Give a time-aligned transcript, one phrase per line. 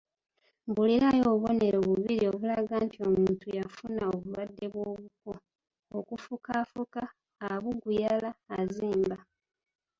[0.69, 5.31] Mbuulirayo obubonero bubiri obulaga nti omuntu yafuna obulwadde bw'obuko:
[5.97, 7.01] okufukaafuka,
[7.51, 8.29] abuguyala,
[8.59, 9.17] azimba.